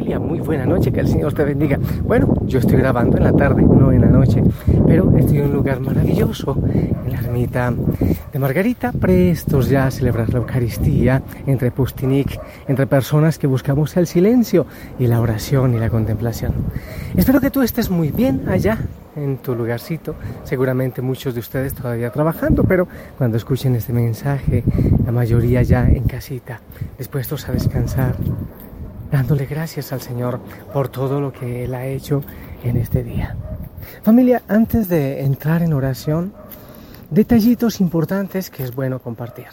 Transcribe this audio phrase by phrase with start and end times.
[0.00, 1.78] muy buena noche, que el Señor te bendiga.
[2.02, 4.42] Bueno, yo estoy grabando en la tarde, no en la noche,
[4.86, 7.72] pero estoy en un lugar maravilloso, en la ermita
[8.32, 14.06] de Margarita, prestos ya a celebrar la Eucaristía entre Pustinic, entre personas que buscamos el
[14.06, 14.66] silencio
[14.98, 16.52] y la oración y la contemplación.
[17.16, 18.78] Espero que tú estés muy bien allá
[19.14, 20.16] en tu lugarcito.
[20.42, 24.64] Seguramente muchos de ustedes todavía trabajando, pero cuando escuchen este mensaje,
[25.06, 26.60] la mayoría ya en casita,
[26.98, 28.16] dispuestos a descansar,
[29.14, 30.40] dándole gracias al Señor
[30.72, 32.24] por todo lo que Él ha hecho
[32.64, 33.36] en este día.
[34.02, 36.32] Familia, antes de entrar en oración,
[37.10, 39.46] detallitos importantes que es bueno compartir.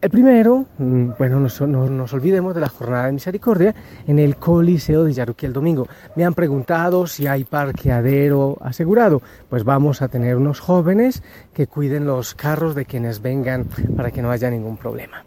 [0.00, 3.74] El primero, mm, bueno, no nos olvidemos de la jornada de misericordia
[4.06, 5.88] en el Coliseo de Yaruquí el domingo.
[6.14, 9.20] Me han preguntado si hay parqueadero asegurado.
[9.50, 13.64] Pues vamos a tener unos jóvenes que cuiden los carros de quienes vengan
[13.96, 15.24] para que no haya ningún problema.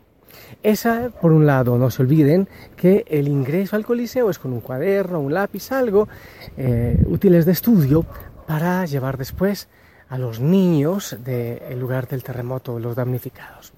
[0.64, 4.62] Esa, por un lado, no se olviden que el ingreso al Coliseo es con un
[4.62, 6.08] cuaderno, un lápiz, algo
[6.58, 8.06] eh, útiles de estudio
[8.48, 9.68] para llevar después
[10.10, 13.74] a los niños del lugar del terremoto, los damnificados.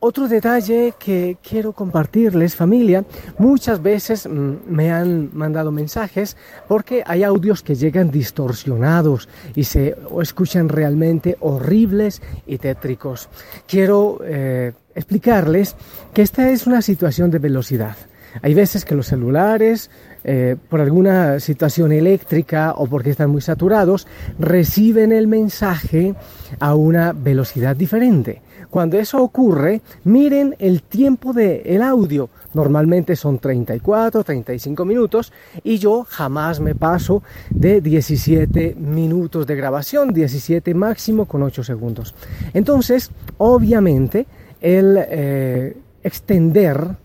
[0.00, 3.04] Otro detalle que quiero compartirles, familia,
[3.36, 6.36] muchas veces mm, me han mandado mensajes
[6.68, 13.28] porque hay audios que llegan distorsionados y se escuchan realmente horribles y tétricos.
[13.66, 15.74] Quiero eh, explicarles
[16.14, 17.96] que esta es una situación de velocidad.
[18.40, 19.90] Hay veces que los celulares,
[20.22, 24.06] eh, por alguna situación eléctrica o porque están muy saturados,
[24.38, 26.14] reciben el mensaje
[26.60, 28.42] a una velocidad diferente.
[28.70, 32.28] Cuando eso ocurre, miren el tiempo del el audio.
[32.54, 40.12] Normalmente son 34, 35 minutos y yo jamás me paso de 17 minutos de grabación,
[40.12, 42.14] 17 máximo con 8 segundos.
[42.52, 44.26] Entonces, obviamente,
[44.60, 46.96] el eh, extender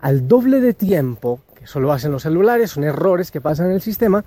[0.00, 3.80] al doble de tiempo, que solo hacen los celulares, son errores que pasan en el
[3.80, 4.24] sistema,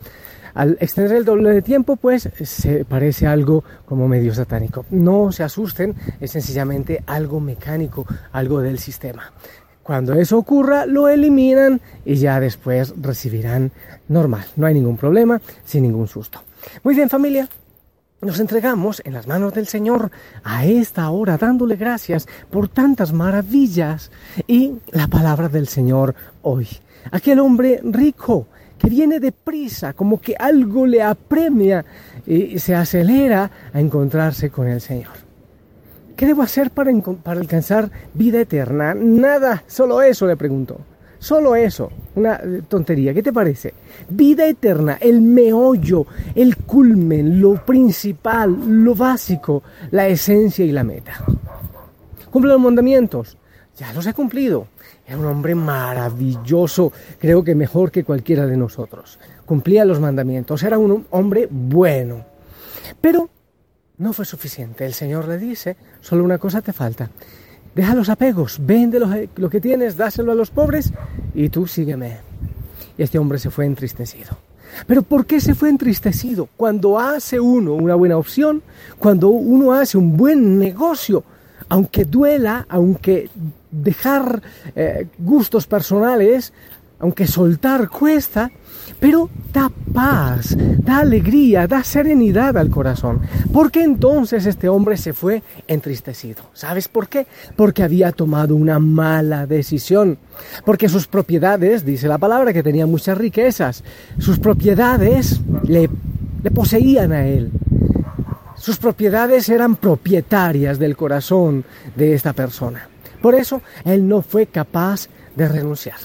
[0.60, 4.86] al extender el doble de tiempo, pues se parece algo como medio satánico.
[4.90, 9.32] No se asusten, es sencillamente algo mecánico, algo del sistema.
[9.82, 13.72] Cuando eso ocurra, lo eliminan y ya después recibirán
[14.10, 14.48] normal.
[14.58, 16.44] No hay ningún problema, sin ningún susto.
[16.84, 17.48] Muy bien familia,
[18.20, 20.12] nos entregamos en las manos del Señor
[20.44, 24.12] a esta hora, dándole gracias por tantas maravillas
[24.46, 26.68] y la palabra del Señor hoy.
[27.12, 28.48] Aquel hombre rico
[28.80, 31.86] que viene deprisa, como que algo le apremia
[32.26, 35.30] y se acelera a encontrarse con el Señor.
[36.16, 36.92] ¿Qué debo hacer para,
[37.26, 38.94] alcanzar vida eterna?
[38.94, 40.80] Nada, solo eso le pregunto.
[41.18, 43.74] Solo eso, una eh, tontería, ¿qué te parece?
[44.10, 51.14] Vida eterna, el meollo, el culmen, lo principal, lo básico, la esencia y la meta.
[52.32, 53.38] Cumple los mandamientos,
[53.78, 54.68] ya los he cumplido.
[55.10, 59.18] Era un hombre maravilloso, creo que mejor que cualquiera de nosotros.
[59.44, 62.24] Cumplía los mandamientos, era un hombre bueno.
[63.02, 63.28] Pero
[63.98, 64.86] no fue suficiente.
[64.86, 67.10] El Señor le dice, solo una cosa te falta.
[67.74, 70.94] Deja los apegos, vende lo, que tienes, dáselo a los pobres
[71.34, 72.20] y tú sígueme.
[72.96, 74.38] Y este hombre se fue entristecido.
[74.86, 76.48] Pero ¿por qué se fue entristecido?
[76.56, 78.62] Cuando hace uno una buena opción,
[79.00, 81.24] cuando uno hace un buen negocio,
[81.68, 83.28] aunque duela, aunque
[83.72, 84.42] dejar
[84.76, 86.54] eh, gustos personales,
[87.00, 88.52] aunque soltar cuesta,
[89.00, 93.22] pero da paz, da alegría, da serenidad al corazón.
[93.54, 96.44] ¿Por qué entonces este hombre se fue entristecido?
[96.54, 97.26] ¿Sabes por qué?
[97.56, 100.18] Porque había tomado una mala decisión.
[100.66, 103.84] Porque sus propiedades, dice la palabra, que tenía muchas riquezas,
[104.18, 105.90] sus propiedades le
[106.54, 107.52] poseían a él.
[108.56, 111.64] Sus propiedades eran propietarias del corazón
[111.96, 112.90] de esta persona.
[113.22, 115.98] Por eso él no fue capaz de renunciar.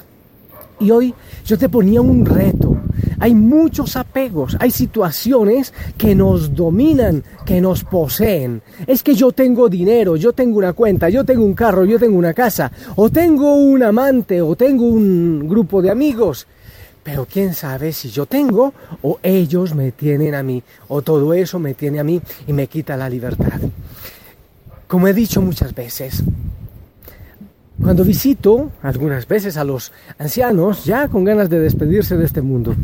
[0.81, 1.15] Y hoy
[1.47, 2.77] yo te ponía un reto.
[3.21, 8.61] Hay muchos apegos, hay situaciones que nos dominan, que nos poseen.
[8.87, 12.19] Es que yo tengo dinero, yo tengo una cuenta, yo tengo un carro, yo tengo
[12.19, 16.47] una casa, o tengo un amante, o tengo un grupo de amigos.
[17.05, 18.73] Pero quién sabe si yo tengo
[19.03, 22.67] o ellos me tienen a mí, o todo eso me tiene a mí y me
[22.67, 23.61] quita la libertad.
[24.89, 26.23] Como he dicho muchas veces,
[27.81, 32.75] cuando visito algunas veces a los ancianos, ya con ganas de despedirse de este mundo,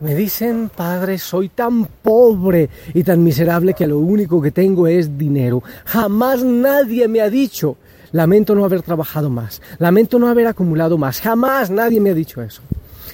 [0.00, 5.16] me dicen, padre, soy tan pobre y tan miserable que lo único que tengo es
[5.16, 5.62] dinero.
[5.86, 7.78] Jamás nadie me ha dicho,
[8.12, 11.20] lamento no haber trabajado más, lamento no haber acumulado más.
[11.20, 12.62] Jamás nadie me ha dicho eso.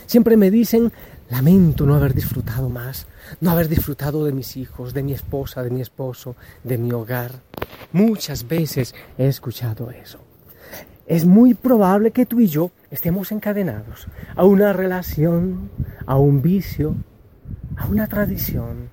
[0.07, 0.93] Siempre me dicen,
[1.31, 3.07] lamento no haber disfrutado más,
[3.41, 6.35] no haber disfrutado de mis hijos, de mi esposa, de mi esposo,
[6.65, 7.33] de mi hogar.
[7.93, 10.31] Muchas veces he escuchado eso.
[11.06, 15.70] Es muy probable que tú y yo estemos encadenados a una relación,
[16.06, 16.94] a un vicio,
[17.76, 18.90] a una tradición,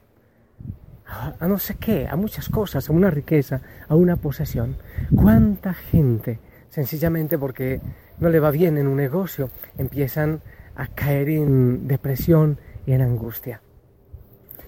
[1.06, 4.78] a, no sé qué, a muchas cosas, a una riqueza, a una posesión.
[5.16, 6.40] ¿Cuánta gente,
[6.70, 7.82] sencillamente porque
[8.20, 10.42] no le va bien en un negocio, empiezan
[10.76, 13.62] a caer en depresión y en angustia?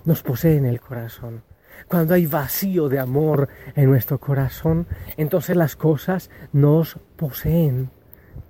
[0.05, 1.43] Nos poseen el corazón.
[1.87, 4.87] Cuando hay vacío de amor en nuestro corazón,
[5.17, 7.91] entonces las cosas nos poseen,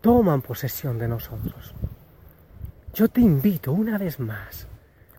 [0.01, 1.73] toman posesión de nosotros.
[2.93, 4.67] Yo te invito una vez más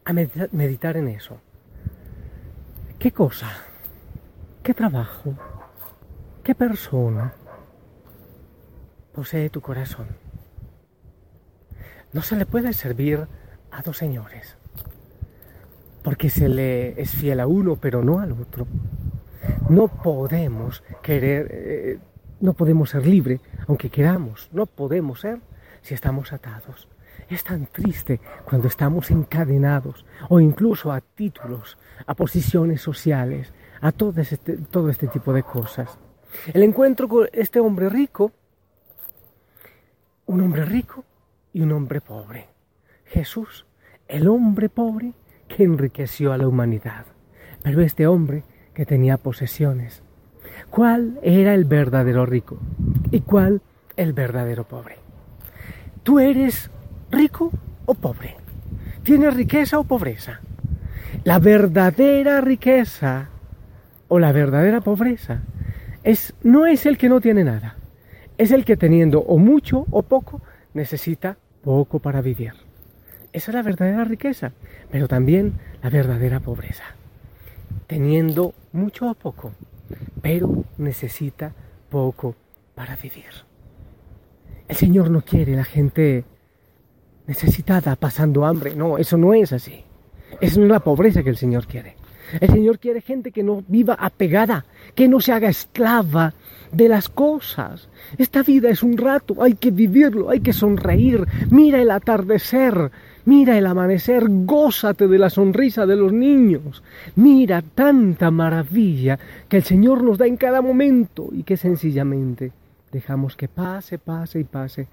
[0.05, 1.41] a meditar en eso.
[2.99, 3.49] ¿Qué cosa?
[4.63, 5.35] ¿Qué trabajo?
[6.45, 7.35] ¿Qué persona
[9.13, 10.07] posee tu corazón?
[12.13, 13.27] No se le puede servir
[13.71, 14.57] a dos señores,
[16.03, 18.67] porque se le es fiel a uno pero no al otro.
[19.69, 21.99] No podemos querer, eh,
[22.41, 25.41] no podemos ser libres, aunque queramos, no podemos ser
[25.81, 26.89] si estamos atados.
[27.29, 34.21] Es tan triste cuando estamos encadenados o incluso a títulos, a posiciones sociales, a todo
[34.21, 35.99] este, todo este tipo de cosas.
[36.53, 38.33] El encuentro con este hombre rico,
[40.27, 41.05] un hombre rico
[41.53, 42.49] y un hombre pobre.
[43.05, 43.67] Jesús,
[44.09, 45.13] el hombre pobre
[45.55, 47.05] que enriqueció a la humanidad.
[47.63, 48.45] Pero este hombre
[48.75, 50.03] que tenía posesiones.
[50.71, 52.59] ¿Cuál era el verdadero rico?
[53.11, 53.61] ¿Y cuál
[53.97, 54.97] el verdadero pobre?
[56.03, 56.71] Tú eres
[57.11, 57.51] rico
[57.85, 58.37] o pobre,
[59.03, 60.41] tienes riqueza o pobreza.
[61.25, 63.29] La verdadera riqueza
[64.09, 65.43] o la verdadera pobreza
[66.03, 67.77] es, no es el que no tiene nada,
[68.39, 70.41] es el que teniendo o mucho o poco
[70.75, 72.55] necesita poco para vivir.
[73.33, 74.53] Esa es la verdadera riqueza,
[74.91, 76.85] pero también la verdadera pobreza.
[77.87, 79.53] Teniendo mucho o poco,
[80.21, 81.53] pero necesita
[81.89, 82.35] poco
[82.75, 83.25] para vivir.
[84.69, 86.25] El Señor no quiere la gente
[87.27, 88.75] necesitada, pasando hambre.
[88.75, 89.83] No, eso no es así.
[90.41, 91.97] Esa no es la pobreza que el Señor quiere.
[92.41, 94.65] El Señor quiere gente que no viva apegada,
[94.95, 96.33] que no se haga esclava
[96.73, 97.89] de las cosas.
[98.17, 101.27] Esta vida es un rato, hay que vivirlo, hay que sonreír.
[101.51, 102.91] Mira el atardecer,
[103.25, 106.83] mira el amanecer, gózate de la sonrisa de los niños.
[107.17, 112.53] Mira tanta maravilla que el Señor nos da en cada momento y que sencillamente
[112.91, 114.89] dejamos que pase, pase y pase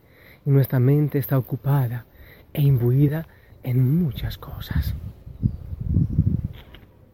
[0.46, 2.06] y nuestra mente está ocupada
[2.54, 3.28] e imbuida
[3.64, 4.96] en muchas cosas.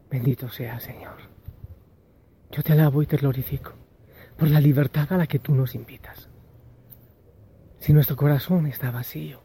[0.09, 1.17] Bendito sea, Señor.
[2.51, 3.73] Yo te alabo y te glorifico
[4.38, 6.29] por la libertad a la que tú nos invitas.
[7.79, 9.44] Si nuestro corazón está vacío,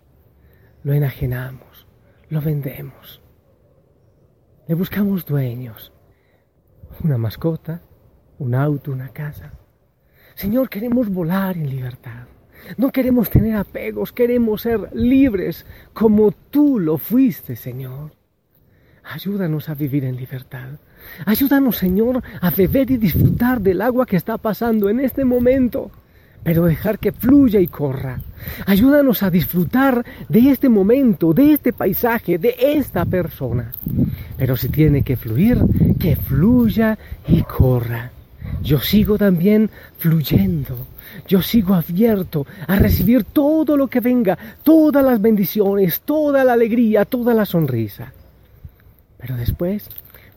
[0.83, 1.87] lo enajenamos,
[2.29, 3.21] lo vendemos,
[4.67, 5.93] le buscamos dueños,
[7.03, 7.83] una mascota,
[8.39, 9.53] un auto, una casa.
[10.35, 12.27] Señor, queremos volar en libertad.
[12.77, 18.13] No queremos tener apegos, queremos ser libres como tú lo fuiste, Señor.
[19.03, 20.79] Ayúdanos a vivir en libertad.
[21.27, 25.91] Ayúdanos, Señor, a beber y disfrutar del agua que está pasando en este momento,
[26.43, 28.21] pero dejar que fluya y corra.
[28.67, 33.73] Ayúdanos a disfrutar de este momento, de este paisaje, de esta persona.
[34.37, 35.59] Pero si tiene que fluir,
[35.99, 36.99] que fluya
[37.29, 38.11] y corra.
[38.63, 40.87] Yo sigo también fluyendo,
[41.29, 47.05] yo sigo abierto a recibir todo lo que venga, todas las bendiciones, toda la alegría,
[47.05, 48.13] toda la sonrisa.
[49.19, 49.89] Pero después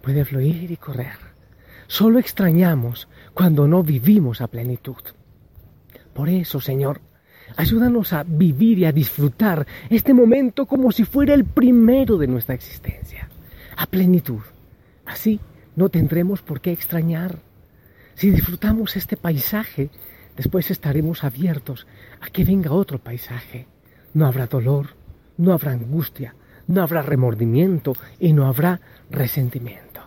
[0.01, 1.17] puede fluir y correr.
[1.87, 5.01] Solo extrañamos cuando no vivimos a plenitud.
[6.13, 7.01] Por eso, Señor,
[7.55, 12.55] ayúdanos a vivir y a disfrutar este momento como si fuera el primero de nuestra
[12.55, 13.29] existencia,
[13.75, 14.41] a plenitud.
[15.05, 15.39] Así
[15.75, 17.39] no tendremos por qué extrañar.
[18.15, 19.89] Si disfrutamos este paisaje,
[20.35, 21.87] Después estaremos abiertos
[22.19, 23.67] a que venga otro paisaje.
[24.13, 24.95] No habrá dolor,
[25.37, 26.35] no habrá angustia,
[26.67, 30.01] no habrá remordimiento y no habrá resentimiento.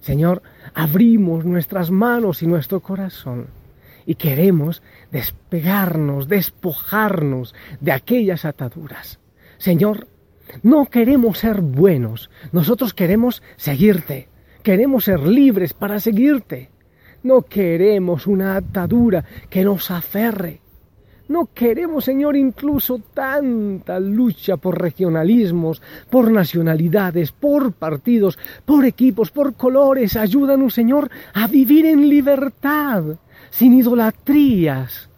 [0.00, 0.42] Señor,
[0.74, 3.48] abrimos nuestras manos y nuestro corazón
[4.06, 9.18] y queremos despegarnos, despojarnos de aquellas ataduras.
[9.58, 10.06] Señor,
[10.62, 14.28] no queremos ser buenos, nosotros queremos seguirte,
[14.62, 16.70] queremos ser libres para seguirte.
[17.22, 20.60] No queremos una atadura que nos aferre.
[21.28, 29.54] No queremos, Señor, incluso tanta lucha por regionalismos, por nacionalidades, por partidos, por equipos, por
[29.54, 30.16] colores.
[30.16, 33.16] Ayúdanos, Señor, a vivir en libertad,
[33.50, 35.08] sin idolatrías.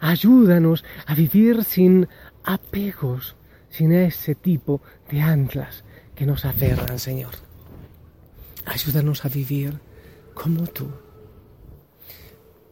[0.00, 2.08] Ayúdanos a vivir sin
[2.44, 3.36] apegos,
[3.70, 7.32] sin ese tipo de anclas que nos aferran, Señor.
[8.66, 9.78] Ayúdanos a vivir
[10.34, 10.90] como tú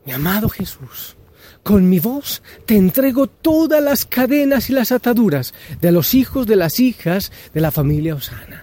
[0.05, 1.17] mi amado Jesús,
[1.63, 6.57] con mi voz te entrego todas las cadenas y las ataduras de los hijos, de
[6.57, 8.62] las hijas de la familia Osana.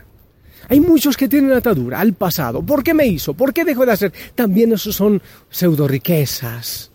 [0.69, 2.61] Hay muchos que tienen atadura al pasado.
[2.63, 3.33] ¿Por qué me hizo?
[3.33, 4.13] ¿Por qué dejó de hacer?
[4.35, 6.91] También esos son pseudo riquezas.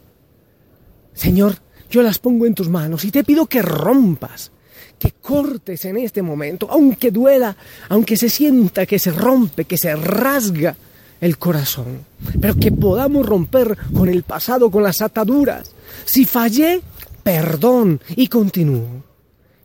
[1.12, 1.56] Señor,
[1.90, 4.52] yo las pongo en tus manos y te pido que rompas,
[4.96, 7.56] que cortes en este momento, aunque duela,
[7.88, 10.76] aunque se sienta que se rompe, que se rasga
[11.20, 12.04] el corazón,
[12.40, 15.72] pero que podamos romper con el pasado, con las ataduras.
[16.04, 16.80] Si fallé,
[17.24, 19.02] perdón y continúo.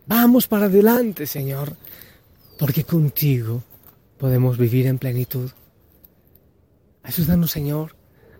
[0.07, 1.75] Vamos para adelante, Señor,
[2.57, 3.63] porque contigo
[4.19, 5.49] podemos vivir en plenitud.
[7.01, 7.95] Ayúdanos, Señor,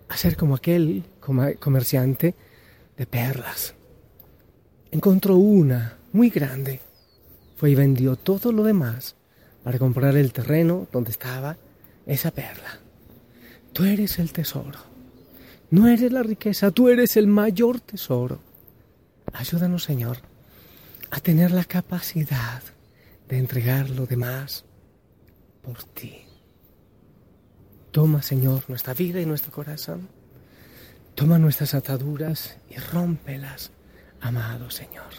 [0.08, 1.04] a ser como aquel
[1.58, 2.34] comerciante
[2.96, 3.74] de perlas.
[4.92, 6.80] Encontró una muy grande.
[7.56, 9.16] Fue y vendió todo lo demás
[9.64, 11.56] para comprar el terreno donde estaba
[12.06, 12.78] esa perla.
[13.72, 14.78] Tú eres el tesoro.
[15.70, 18.40] No eres la riqueza, tú eres el mayor tesoro.
[19.32, 20.18] Ayúdanos, Señor,
[21.10, 22.62] a tener la capacidad
[23.28, 24.64] de entregar lo demás
[25.62, 26.22] por ti.
[27.90, 30.08] Toma, Señor, nuestra vida y nuestro corazón.
[31.14, 33.72] Toma nuestras ataduras y rómpelas,
[34.20, 35.10] amado Señor.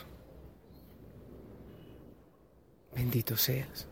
[2.95, 3.87] Bendito seas.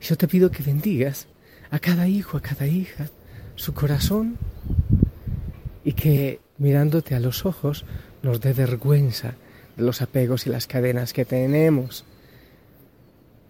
[0.00, 1.28] Yo te pido que bendigas
[1.70, 3.08] a cada hijo, a cada hija,
[3.54, 4.36] su corazón
[5.84, 7.84] y que mirándote a los ojos
[8.22, 9.34] nos dé vergüenza
[9.76, 12.04] de los apegos y las cadenas que tenemos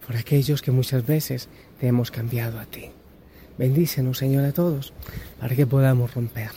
[0.05, 2.89] por aquellos que muchas veces te hemos cambiado a ti.
[3.57, 4.93] Bendícenos, Señor, a todos,
[5.39, 6.51] para que podamos romper.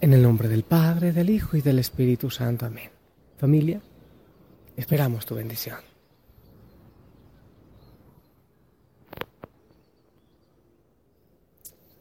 [0.00, 2.66] En el nombre del Padre, del Hijo y del Espíritu Santo.
[2.66, 2.90] Amén.
[3.38, 3.80] Familia,
[4.76, 5.78] esperamos tu bendición.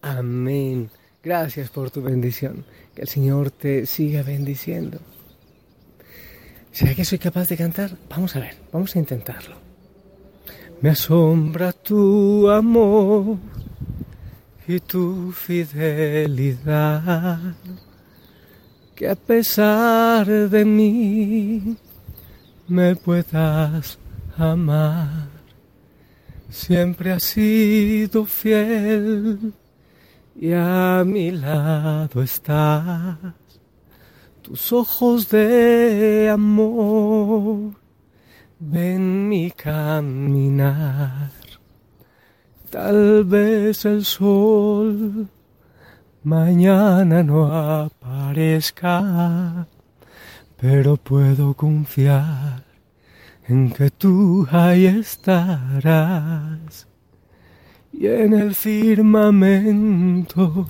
[0.01, 0.89] Amén.
[1.24, 2.65] Gracias por tu bendición.
[2.93, 5.00] Que el Señor te siga bendiciendo.
[6.72, 7.98] ¿Será que soy capaz de cantar?
[8.10, 9.73] Vamos a ver, vamos a intentarlo.
[10.82, 13.38] Me asombra tu amor
[14.68, 16.75] y tu fidelidad,
[18.96, 21.77] que a pesar de mí
[22.68, 23.98] me puedas
[24.38, 25.30] amar.
[26.50, 29.53] Siempre has sido fiel
[30.39, 33.18] y a mi lado estás.
[34.42, 37.83] Tus ojos de amor
[38.72, 41.32] ven mi caminar.
[42.70, 45.27] Tal vez el sol
[46.24, 49.67] mañana no aparezca,
[50.58, 52.63] pero puedo confiar
[53.48, 56.88] en que tú ahí estarás.
[57.91, 60.67] Y en el firmamento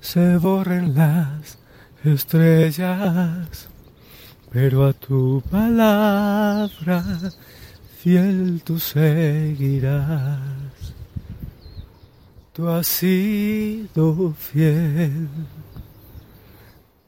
[0.00, 1.58] se borren las
[2.04, 3.68] estrellas
[4.52, 7.04] pero a tu palabra
[8.02, 10.38] fiel tú seguirás.
[12.52, 15.28] Tú has sido fiel,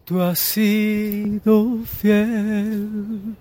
[0.05, 3.35] tú has sido fiel,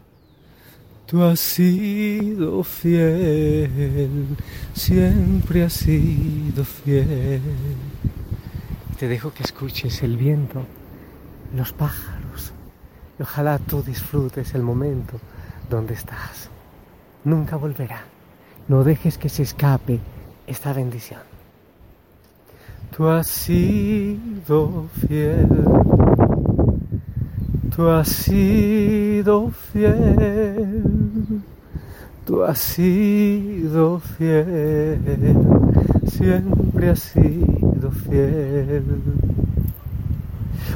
[1.05, 4.27] tú has sido fiel,
[4.74, 7.41] siempre has sido fiel.
[9.00, 10.65] Te dejo que escuches el viento,
[11.55, 12.20] los pájaros
[13.21, 15.19] ojalá tú disfrutes el momento
[15.69, 16.49] donde estás.
[17.23, 18.01] Nunca volverá.
[18.67, 19.99] No dejes que se escape
[20.47, 21.21] esta bendición.
[22.95, 25.47] Tú has sido fiel.
[27.75, 30.83] Tú has sido fiel.
[32.25, 35.37] Tú has sido fiel.
[36.07, 38.83] Siempre has sido fiel.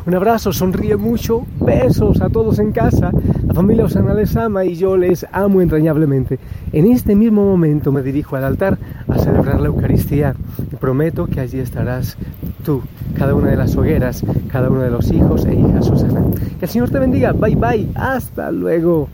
[0.05, 3.11] Un abrazo, sonríe mucho, besos a todos en casa.
[3.47, 6.39] La familia Osana les ama y yo les amo entrañablemente.
[6.71, 10.35] En este mismo momento me dirijo al altar a celebrar la Eucaristía
[10.71, 12.17] y prometo que allí estarás
[12.63, 12.81] tú,
[13.17, 16.21] cada una de las hogueras, cada uno de los hijos e hijas Susana.
[16.59, 17.31] Que el Señor te bendiga.
[17.31, 17.89] Bye bye.
[17.95, 19.09] Hasta luego.